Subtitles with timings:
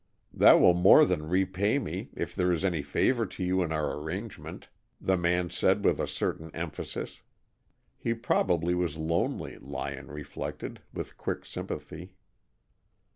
[0.33, 3.95] "That will more than repay me, if there is any favor to you in our
[3.95, 4.67] arrangement,"
[4.99, 7.21] the man said with a certain emphasis.
[7.99, 12.13] He probably was lonely, Lyon reflected, with quick sympathy.